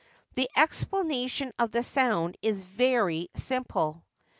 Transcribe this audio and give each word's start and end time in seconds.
The 0.33 0.49
explanation 0.57 1.51
of 1.59 1.69
this 1.69 1.87
sound 1.87 2.35
is 2.41 2.63
very 2.63 3.29
sim 3.35 3.65
ple. 3.65 4.03